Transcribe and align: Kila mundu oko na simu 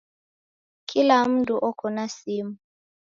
Kila 0.89 1.15
mundu 1.29 1.55
oko 1.69 1.85
na 1.95 2.05
simu 2.17 2.55